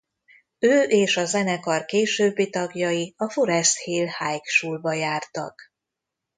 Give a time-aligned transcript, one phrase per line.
[0.59, 5.61] Ő és a zenekar későbbi tagjai a Forrest Hill High Schoolba jártak.